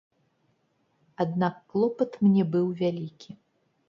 Аднак 1.25 1.55
клопат 1.73 2.11
мне 2.25 2.43
быў 2.57 2.65
вялікі. 2.81 3.31